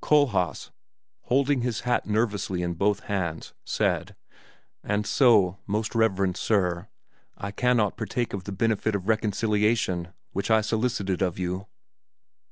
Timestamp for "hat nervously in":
1.80-2.74